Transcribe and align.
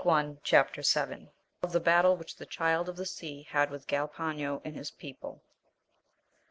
Chap. 0.41 0.73
VII.— 0.73 1.29
Of 1.61 1.73
the 1.73 1.79
battle 1.79 2.17
which 2.17 2.35
the 2.35 2.47
Child 2.47 2.89
of 2.89 2.95
the 2.95 3.05
Sea 3.05 3.43
had 3.43 3.69
with 3.69 3.85
Galpano 3.85 4.59
and 4.65 4.75
his 4.75 4.89
people. 4.89 5.43